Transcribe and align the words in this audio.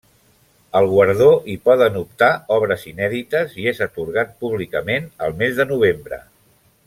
Al 0.77 0.85
guardó 0.93 1.27
hi 1.51 1.57
poden 1.69 1.99
optar 1.99 2.29
obres 2.55 2.87
inèdites 2.93 3.53
i 3.65 3.69
és 3.73 3.83
atorgat 3.87 4.35
públicament 4.45 5.07
al 5.27 5.37
mes 5.43 5.57
de 5.61 5.69
novembre. 5.75 6.21